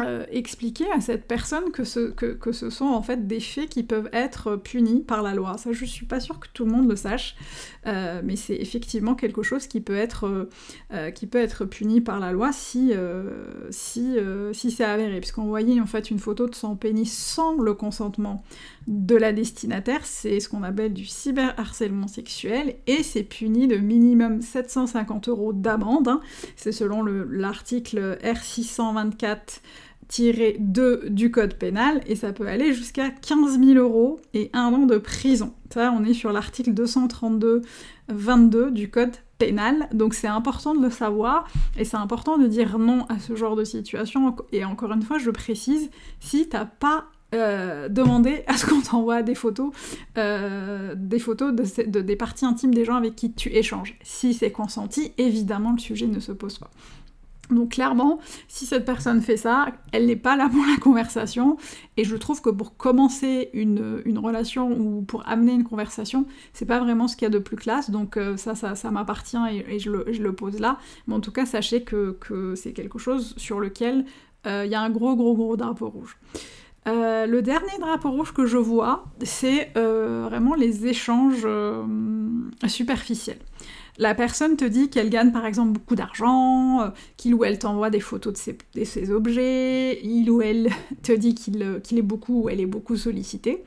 euh, 0.00 0.24
expliquer 0.30 0.90
à 0.92 1.02
cette 1.02 1.26
personne 1.28 1.70
que 1.70 1.84
ce, 1.84 2.10
que, 2.10 2.52
ce 2.52 2.70
sont 2.70 2.86
en 2.86 3.02
fait 3.02 3.26
des 3.26 3.40
faits 3.40 3.68
qui 3.68 3.82
peuvent 3.82 4.08
être 4.12 4.56
punis 4.56 5.02
par 5.02 5.22
la 5.22 5.34
loi. 5.34 5.58
Ça, 5.58 5.72
je 5.72 5.84
suis 5.84 6.06
pas 6.06 6.18
sûre 6.18 6.40
que 6.40 6.48
tout 6.54 6.64
le 6.64 6.72
monde 6.72 6.88
le 6.88 6.96
sache, 6.96 7.36
euh, 7.86 8.22
mais 8.24 8.36
c'est 8.36 8.54
effectivement 8.54 9.14
quelque 9.14 9.42
chose 9.42 9.66
qui 9.66 9.82
peut 9.82 9.96
être, 9.96 10.48
euh, 10.92 11.10
qui 11.10 11.26
peut 11.26 11.38
être 11.38 11.66
puni 11.66 12.00
par 12.00 12.20
la 12.20 12.32
loi 12.32 12.52
si, 12.52 12.92
si, 13.70 14.16
si 14.52 14.70
c'est 14.70 14.84
avéré. 14.84 15.20
Puisqu'envoyer 15.20 15.78
en 15.80 15.86
fait 15.86 16.10
une 16.10 16.18
photo 16.18 16.48
de 16.48 16.54
son 16.54 16.74
pénis 16.74 17.12
sans 17.12 17.60
le 17.60 17.74
consentement 17.74 18.44
de 18.86 19.14
la 19.14 19.32
destinataire, 19.32 20.04
c'est 20.04 20.40
ce 20.40 20.48
qu'on 20.48 20.62
appelle 20.62 20.92
du 20.94 21.04
cyberharcèlement 21.04 22.08
sexuel 22.08 22.76
et 22.86 23.02
c'est 23.02 23.22
puni 23.22 23.68
de 23.68 23.76
minimum 23.76 24.40
750 24.40 25.28
euros 25.28 25.52
d'amende. 25.52 26.08
Hein. 26.08 26.20
C'est 26.56 26.72
selon 26.72 27.02
l'article 27.02 28.18
R624 28.22 29.60
2 30.20 31.08
du 31.08 31.30
code 31.30 31.54
pénal 31.54 32.00
et 32.06 32.16
ça 32.16 32.32
peut 32.32 32.46
aller 32.46 32.74
jusqu'à 32.74 33.10
15 33.10 33.58
000 33.58 33.78
euros 33.78 34.20
et 34.34 34.50
un 34.52 34.72
an 34.72 34.86
de 34.86 34.98
prison. 34.98 35.54
Ça, 35.72 35.92
on 35.96 36.04
est 36.04 36.12
sur 36.12 36.32
l'article 36.32 36.72
232-22 36.72 38.70
du 38.70 38.90
code 38.90 39.16
pénal, 39.38 39.88
donc 39.92 40.14
c'est 40.14 40.28
important 40.28 40.74
de 40.74 40.82
le 40.82 40.90
savoir 40.90 41.48
et 41.78 41.84
c'est 41.84 41.96
important 41.96 42.36
de 42.36 42.46
dire 42.46 42.78
non 42.78 43.06
à 43.08 43.18
ce 43.18 43.34
genre 43.34 43.56
de 43.56 43.64
situation. 43.64 44.36
Et 44.52 44.64
encore 44.64 44.92
une 44.92 45.02
fois, 45.02 45.18
je 45.18 45.30
précise, 45.30 45.90
si 46.20 46.48
t'as 46.48 46.66
pas 46.66 47.06
euh, 47.34 47.88
demandé 47.88 48.44
à 48.46 48.58
ce 48.58 48.66
qu'on 48.66 48.82
t'envoie 48.82 49.22
des 49.22 49.34
photos, 49.34 49.72
euh, 50.18 50.94
des 50.94 51.18
photos 51.18 51.54
de, 51.54 52.00
des 52.02 52.16
parties 52.16 52.44
intimes 52.44 52.74
des 52.74 52.84
gens 52.84 52.96
avec 52.96 53.16
qui 53.16 53.32
tu 53.32 53.48
échanges. 53.48 53.96
Si 54.02 54.34
c'est 54.34 54.52
consenti, 54.52 55.14
évidemment 55.16 55.72
le 55.72 55.78
sujet 55.78 56.06
ne 56.06 56.20
se 56.20 56.32
pose 56.32 56.58
pas. 56.58 56.70
Donc 57.52 57.72
clairement, 57.72 58.18
si 58.48 58.66
cette 58.66 58.84
personne 58.84 59.20
fait 59.20 59.36
ça, 59.36 59.66
elle 59.92 60.06
n'est 60.06 60.16
pas 60.16 60.36
là 60.36 60.48
pour 60.48 60.64
la 60.64 60.76
conversation. 60.76 61.56
Et 61.96 62.04
je 62.04 62.16
trouve 62.16 62.40
que 62.40 62.50
pour 62.50 62.76
commencer 62.76 63.50
une, 63.52 64.02
relation 64.18 64.70
ou 64.70 65.02
pour 65.02 65.26
amener 65.28 65.52
une 65.52 65.64
conversation, 65.64 66.26
c'est 66.52 66.66
pas 66.66 66.80
vraiment 66.80 67.08
ce 67.08 67.16
qu'il 67.16 67.26
y 67.26 67.30
a 67.30 67.30
de 67.30 67.38
plus 67.38 67.56
classe. 67.56 67.90
Donc 67.90 68.16
euh, 68.16 68.36
ça, 68.36 68.54
ça, 68.54 68.90
m'appartient 68.90 69.36
et, 69.68 69.78
je, 69.78 69.90
le, 69.90 70.32
pose 70.32 70.58
là. 70.58 70.78
Mais 71.06 71.14
en 71.14 71.20
tout 71.20 71.32
cas, 71.32 71.46
sachez 71.46 71.82
que, 71.82 72.16
c'est 72.56 72.72
quelque 72.72 72.98
chose 72.98 73.34
sur 73.36 73.60
lequel 73.60 74.04
euh, 74.46 74.64
il 74.64 74.72
y 74.72 74.74
a 74.74 74.80
un 74.80 74.90
gros, 74.90 75.16
gros, 75.16 75.34
gros 75.34 75.56
drapeau 75.56 75.88
rouge. 75.88 76.16
Euh, 76.88 77.26
le 77.26 77.42
dernier 77.42 77.78
drapeau 77.78 78.10
rouge 78.10 78.32
que 78.32 78.44
je 78.44 78.58
vois, 78.58 79.04
c'est 79.22 79.72
vraiment 79.74 80.54
les 80.54 80.86
échanges 80.86 81.46
superficiels 82.66 83.38
la 83.98 84.14
personne 84.14 84.56
te 84.56 84.64
dit 84.64 84.88
qu'elle 84.88 85.10
gagne 85.10 85.32
par 85.32 85.44
exemple 85.44 85.72
beaucoup 85.72 85.94
d'argent, 85.94 86.80
euh, 86.80 86.88
qu'il 87.16 87.34
ou 87.34 87.44
elle 87.44 87.58
t'envoie 87.58 87.90
des 87.90 88.00
photos 88.00 88.32
de 88.32 88.84
ses, 88.84 89.10
objets, 89.10 90.00
il 90.02 90.30
ou 90.30 90.40
elle 90.40 90.70
te 91.02 91.12
dit 91.12 91.34
euh, 91.60 91.78
qu'il 91.80 91.98
est 91.98 92.02
beaucoup 92.02 92.44
ou 92.44 92.48
elle 92.48 92.60
est 92.60 92.66
beaucoup 92.66 92.96
sollicité. 92.96 93.62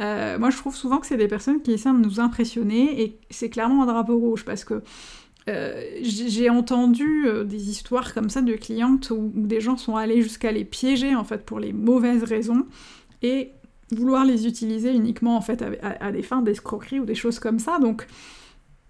Euh, 0.00 0.38
moi 0.38 0.50
je 0.50 0.56
trouve 0.56 0.74
souvent 0.74 0.98
que 0.98 1.06
c'est 1.06 1.18
des 1.18 1.28
personnes 1.28 1.60
qui 1.60 1.72
essaient 1.72 1.92
de 1.92 1.98
nous 1.98 2.20
impressionner 2.20 3.02
et 3.02 3.18
c'est 3.30 3.50
clairement 3.50 3.82
un 3.82 3.86
drapeau 3.86 4.18
rouge 4.18 4.44
parce 4.44 4.64
que 4.64 4.82
j'ai 6.02 6.50
entendu 6.50 7.24
des 7.44 7.70
histoires 7.70 8.12
comme 8.12 8.30
ça 8.30 8.42
de 8.42 8.54
clientes 8.54 9.10
où, 9.10 9.30
des 9.32 9.60
gens 9.60 9.76
sont 9.76 9.94
allés 9.94 10.20
jusqu'à 10.20 10.50
les 10.50 10.64
piéger 10.64 11.14
en 11.14 11.22
fait 11.22 11.44
pour 11.44 11.60
les 11.60 11.72
mauvaises 11.72 12.24
raisons 12.24 12.66
et 13.22 13.52
vouloir 13.92 14.24
les 14.24 14.48
utiliser 14.48 14.92
uniquement 14.92 15.36
en 15.36 15.40
fait 15.40 15.62
à, 15.62 16.04
à 16.04 16.10
des 16.10 16.22
fins 16.22 16.42
d'escroquerie 16.42 16.98
ou 16.98 17.04
des 17.04 17.14
choses 17.14 17.38
comme 17.38 17.60
ça. 17.60 17.78
Donc 17.78 18.08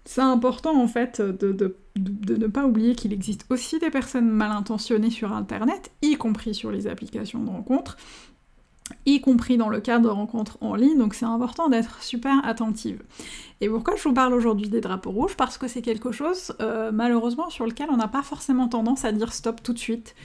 c'est 0.07 0.21
important 0.21 0.81
en 0.81 0.87
fait 0.87 1.21
de, 1.21 1.75
ne 1.97 2.47
pas 2.47 2.65
oublier 2.65 2.95
qu'il 2.95 3.11
existe 3.11 3.45
aussi 3.49 3.77
des 3.77 3.89
personnes 3.89 4.29
mal 4.29 4.51
intentionnées 4.51 5.09
sur 5.09 5.33
Internet, 5.33 5.91
y 6.01 6.15
compris 6.15 6.55
sur 6.55 6.71
les 6.71 6.87
applications 6.87 7.43
de 7.43 7.49
rencontres, 7.49 7.97
y 9.05 9.19
compris 9.19 9.57
dans 9.57 9.67
le 9.67 9.81
cadre 9.81 10.05
de 10.05 10.09
rencontres 10.09 10.57
en 10.61 10.75
ligne, 10.75 10.97
donc 10.97 11.13
c'est 11.13 11.25
important 11.25 11.67
d'être 11.67 12.01
super 12.01 12.45
attentive. 12.45 13.03
Et 13.59 13.67
pourquoi 13.67 13.97
je 13.97 14.03
vous 14.03 14.13
parle 14.13 14.33
aujourd'hui 14.33 14.69
des 14.69 14.79
drapeaux 14.79 15.11
rouges? 15.11 15.35
Parce 15.35 15.57
que 15.57 15.67
c'est 15.67 15.81
quelque 15.81 16.13
chose, 16.13 16.55
euh, 16.61 16.91
malheureusement, 16.93 17.49
sur 17.49 17.65
lequel 17.65 17.89
on 17.91 17.97
n'a 17.97 18.07
pas 18.07 18.23
forcément 18.23 18.69
tendance 18.69 19.03
à 19.03 19.11
dire 19.11 19.33
stop 19.33 19.61
tout 19.61 19.73
de 19.73 19.79
suite. 19.79 20.15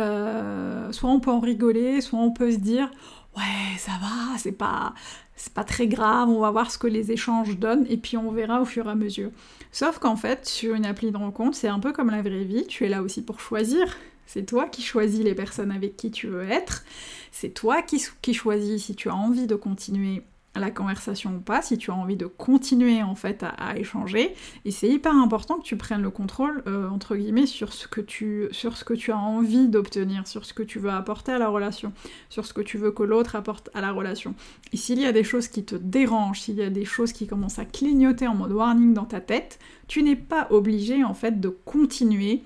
Euh, 0.00 0.92
soit 0.92 1.10
on 1.10 1.18
peut 1.18 1.32
en 1.32 1.40
rigoler, 1.40 2.00
soit 2.00 2.20
on 2.20 2.30
peut 2.30 2.52
se 2.52 2.58
dire 2.58 2.88
ouais, 3.36 3.78
ça 3.78 3.92
va, 4.00 4.38
c'est 4.38 4.52
pas, 4.52 4.94
c'est 5.36 5.52
pas 5.52 5.64
très 5.64 5.86
grave, 5.86 6.28
on 6.28 6.40
va 6.40 6.50
voir 6.50 6.70
ce 6.70 6.78
que 6.78 6.86
les 6.86 7.10
échanges 7.10 7.58
donnent 7.58 7.86
et 7.88 7.96
puis 7.96 8.16
on 8.16 8.30
verra 8.30 8.60
au 8.60 8.64
fur 8.64 8.86
et 8.86 8.90
à 8.90 8.94
mesure. 8.94 9.30
Sauf 9.72 9.98
qu'en 9.98 10.16
fait, 10.16 10.46
sur 10.46 10.74
une 10.74 10.84
appli 10.84 11.10
de 11.10 11.16
rencontre, 11.16 11.56
c'est 11.56 11.68
un 11.68 11.78
peu 11.78 11.92
comme 11.92 12.10
la 12.10 12.22
vraie 12.22 12.44
vie, 12.44 12.66
tu 12.66 12.84
es 12.84 12.88
là 12.88 13.02
aussi 13.02 13.22
pour 13.22 13.40
choisir. 13.40 13.96
C'est 14.26 14.44
toi 14.44 14.66
qui 14.66 14.82
choisis 14.82 15.20
les 15.20 15.34
personnes 15.34 15.72
avec 15.72 15.96
qui 15.96 16.10
tu 16.10 16.26
veux 16.26 16.48
être. 16.48 16.84
C'est 17.32 17.50
toi 17.50 17.82
qui, 17.82 18.02
qui 18.20 18.34
choisis 18.34 18.84
si 18.84 18.94
tu 18.94 19.08
as 19.08 19.14
envie 19.14 19.46
de 19.46 19.56
continuer 19.56 20.22
la 20.60 20.70
conversation 20.70 21.36
ou 21.36 21.40
pas, 21.40 21.62
si 21.62 21.78
tu 21.78 21.90
as 21.90 21.94
envie 21.94 22.16
de 22.16 22.26
continuer 22.26 23.02
en 23.02 23.14
fait 23.14 23.42
à, 23.42 23.76
échanger. 23.78 24.34
Et 24.64 24.70
c'est 24.70 24.88
hyper 24.88 25.14
important 25.14 25.58
que 25.58 25.64
tu 25.64 25.76
prennes 25.76 26.02
le 26.02 26.10
contrôle 26.10 26.62
euh, 26.66 26.88
entre 26.90 27.16
guillemets 27.16 27.46
sur 27.46 27.72
ce 27.72 27.88
que 27.88 28.00
tu 28.00 28.48
sur 28.50 28.76
ce 28.76 28.84
que 28.84 28.94
tu 28.94 29.12
as 29.12 29.18
envie 29.18 29.68
d'obtenir, 29.68 30.26
sur 30.26 30.44
ce 30.44 30.52
que 30.52 30.62
tu 30.62 30.78
veux 30.78 30.90
apporter 30.90 31.32
à 31.32 31.38
la 31.38 31.48
relation, 31.48 31.92
sur 32.28 32.44
ce 32.44 32.52
que 32.52 32.60
tu 32.60 32.76
veux 32.76 32.90
que 32.90 33.02
l'autre 33.02 33.34
apporte 33.34 33.70
à 33.72 33.80
la 33.80 33.92
relation. 33.92 34.34
Et 34.72 34.76
s'il 34.76 35.00
y 35.00 35.06
a 35.06 35.12
des 35.12 35.24
choses 35.24 35.48
qui 35.48 35.64
te 35.64 35.74
dérangent, 35.74 36.40
s'il 36.40 36.56
y 36.56 36.62
a 36.62 36.70
des 36.70 36.84
choses 36.84 37.12
qui 37.12 37.26
commencent 37.26 37.58
à 37.58 37.64
clignoter 37.64 38.26
en 38.26 38.34
mode 38.34 38.52
warning 38.52 38.92
dans 38.92 39.06
ta 39.06 39.20
tête, 39.20 39.58
tu 39.88 40.02
n'es 40.02 40.16
pas 40.16 40.48
obligé 40.50 41.02
en 41.02 41.14
fait 41.14 41.40
de 41.40 41.48
continuer 41.48 42.42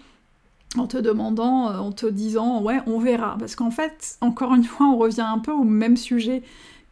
en 0.76 0.86
te 0.86 0.98
demandant, 0.98 1.70
euh, 1.70 1.78
en 1.78 1.90
te 1.90 2.06
disant 2.06 2.62
ouais 2.62 2.78
on 2.86 3.00
verra. 3.00 3.36
Parce 3.38 3.56
qu'en 3.56 3.70
fait, 3.70 4.16
encore 4.20 4.54
une 4.54 4.64
fois, 4.64 4.86
on 4.86 4.96
revient 4.96 5.22
un 5.22 5.38
peu 5.38 5.52
au 5.52 5.64
même 5.64 5.96
sujet 5.96 6.42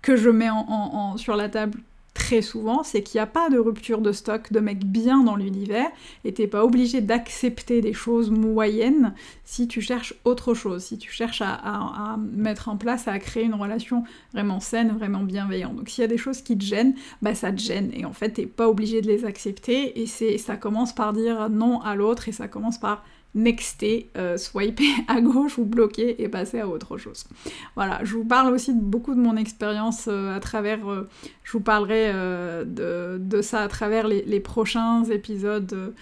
que 0.05 0.17
je 0.17 0.29
mets 0.29 0.51
en, 0.51 1.17
sur 1.17 1.35
la 1.35 1.49
table 1.49 1.81
très 2.25 2.41
souvent, 2.41 2.83
c'est 2.83 3.03
qu'il 3.03 3.19
n'y 3.19 3.23
a 3.23 3.27
pas 3.27 3.51
de 3.51 3.59
rupture 3.59 4.01
de 4.01 4.11
stock 4.11 4.51
de 4.51 4.59
mecs 4.59 4.87
bien 4.87 5.23
dans 5.23 5.37
l'univers, 5.37 5.89
et 6.25 6.33
t'es 6.33 6.47
pas 6.47 6.65
obligé 6.65 7.03
d'accepter 7.03 7.83
des 7.83 7.93
choses 7.93 8.31
moyennes 8.31 9.13
si 9.45 9.69
tu 9.69 9.83
cherches 9.83 10.15
autre 10.25 10.55
chose, 10.55 10.85
si 10.85 10.97
tu 10.97 11.13
cherches 11.13 11.43
à, 11.43 12.17
mettre 12.33 12.71
en 12.71 12.79
place, 12.79 13.09
à 13.09 13.19
créer 13.19 13.45
une 13.45 13.55
relation 13.55 14.05
vraiment 14.33 14.59
saine, 14.59 14.97
vraiment 14.97 15.23
bienveillante. 15.23 15.77
Donc 15.77 15.91
s'il 15.91 16.01
y 16.01 16.05
a 16.07 16.09
des 16.09 16.17
choses 16.17 16.41
qui 16.41 16.57
te 16.57 16.65
gênent, 16.65 16.95
bah 17.21 17.35
ça 17.35 17.53
te 17.53 17.61
gêne, 17.61 17.91
et 17.93 18.07
en 18.07 18.15
fait 18.15 18.31
t'es 18.31 18.47
pas 18.47 18.71
obligé 18.71 19.03
de 19.03 19.07
les 19.07 19.27
accepter, 19.27 20.01
et 20.01 20.07
c'est 20.07 20.39
ça 20.39 20.57
commence 20.57 20.95
par 20.95 21.13
dire 21.13 21.51
non 21.51 21.83
à 21.83 21.95
l'autre, 21.95 22.31
et 22.31 22.33
ça 22.33 22.49
commence 22.49 22.79
par 22.79 23.05
nexter, 23.35 24.11
euh, 24.17 24.37
swiper 24.37 24.89
à 25.09 25.21
gauche 25.21 25.59
ou 25.59 25.65
bloquer 25.65 26.23
et 26.23 26.29
passer 26.29 26.61
à 26.61 26.69
autre 26.69 26.97
chose. 26.99 27.25
Voilà, 27.75 28.01
je 28.05 28.15
vous 28.15 28.25
parle 28.25 28.53
aussi 28.53 28.75
de 28.75 28.81
beaucoup 28.81 29.15
de 29.15 29.21
mon 29.21 29.37
expérience 29.37 30.07
euh, 30.09 30.35
à 30.35 30.41
travers, 30.41 30.89
euh, 30.89 31.09
je 31.43 31.53
vous 31.53 31.61
parlerai 31.61 32.13
de, 32.15 33.41
ça 33.43 33.63
à 33.63 33.69
travers 33.69 34.07
les, 34.09 34.41
prochains 34.41 35.05
épisodes 35.05 35.95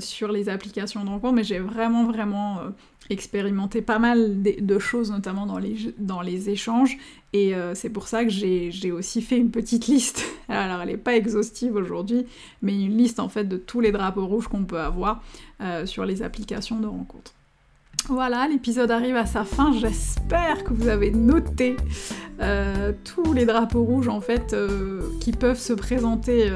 sur 0.00 0.32
les 0.32 0.48
applications 0.48 1.04
de 1.04 1.08
rencontre, 1.08 1.34
mais 1.34 1.44
j'ai 1.44 1.58
vraiment 1.58 2.04
vraiment 2.04 2.60
expérimenté 3.08 3.82
pas 3.82 3.98
mal 3.98 4.42
de, 4.42 4.78
choses, 4.78 5.10
notamment 5.10 5.46
dans 5.46 5.58
les, 5.58 5.94
dans 5.98 6.22
les 6.22 6.50
échanges, 6.50 6.96
et 7.32 7.54
c'est 7.74 7.90
pour 7.90 8.08
ça 8.08 8.24
que 8.24 8.30
j'ai 8.30 8.92
aussi 8.92 9.22
fait 9.22 9.38
une 9.38 9.50
petite 9.50 9.86
liste. 9.86 10.24
Alors 10.48 10.80
elle 10.80 10.88
n'est 10.88 10.96
pas 10.96 11.16
exhaustive 11.16 11.74
aujourd'hui, 11.74 12.26
mais 12.62 12.80
une 12.80 12.96
liste 12.96 13.20
en 13.20 13.28
fait 13.28 13.44
de 13.44 13.56
tous 13.56 13.80
les 13.80 13.92
drapeaux 13.92 14.26
rouges 14.26 14.48
qu'on 14.48 14.64
peut 14.64 14.80
avoir 14.80 15.22
euh, 15.60 15.86
sur 15.86 16.04
les 16.04 16.22
applications 16.22 16.80
de 16.80 16.86
rencontres. 16.86 17.32
Voilà, 18.08 18.46
l'épisode 18.46 18.90
arrive 18.92 19.16
à 19.16 19.26
sa 19.26 19.44
fin. 19.44 19.72
J'espère 19.72 20.62
que 20.62 20.72
vous 20.72 20.88
avez 20.88 21.10
noté 21.10 21.76
euh, 22.40 22.92
tous 23.04 23.32
les 23.32 23.46
drapeaux 23.46 23.82
rouges 23.82 24.08
en 24.08 24.20
fait 24.20 24.52
euh, 24.52 25.02
qui 25.20 25.32
peuvent 25.32 25.58
se 25.58 25.72
présenter 25.72 26.50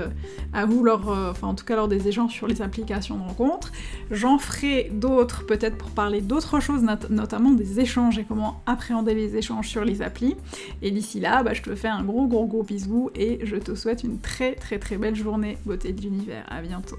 à 0.53 0.65
vous 0.67 0.85
lors, 0.85 1.09
enfin 1.09 1.49
en 1.49 1.55
tout 1.55 1.65
cas 1.65 1.75
lors 1.75 1.89
des 1.89 2.07
échanges 2.07 2.33
sur 2.33 2.47
les 2.47 2.63
applications 2.63 3.17
de 3.17 3.23
rencontres. 3.23 3.73
J'en 4.13 4.39
ferai 4.39 4.91
d'autres 4.93 5.45
peut-être 5.45 5.77
pour 5.77 5.91
parler 5.91 6.21
d'autres 6.21 6.61
choses, 6.61 6.83
notamment 7.09 7.51
des 7.51 7.81
échanges 7.81 8.19
et 8.19 8.25
comment 8.25 8.63
appréhender 8.67 9.15
les 9.15 9.37
échanges 9.37 9.69
sur 9.69 9.85
les 9.85 10.03
applis. 10.03 10.37
Et 10.83 10.93
d'ici 10.93 11.19
là, 11.19 11.43
bah, 11.43 11.53
je 11.53 11.63
te 11.63 11.75
fais 11.75 11.89
un 11.89 12.05
gros 12.05 12.29
gros 12.29 12.47
gros 12.47 12.63
bisou 12.63 13.11
et 13.17 13.41
je 13.43 13.57
te 13.57 13.75
souhaite 13.75 14.05
une 14.05 14.21
très 14.21 14.55
très 14.55 14.79
très 14.79 14.99
belle 14.99 15.17
journée 15.17 15.59
beauté 15.67 15.93
de 15.93 16.01
l'univers. 16.01 16.45
À 16.49 16.63
bientôt. 16.63 16.97